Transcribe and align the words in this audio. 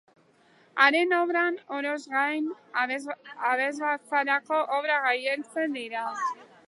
Haren 0.83 1.11
obran, 1.17 1.59
oroz 1.79 1.99
gain, 2.13 2.47
abesbatzarako 2.85 4.63
obrak 4.79 5.07
gailentzen 5.11 5.79
dira. 5.81 6.09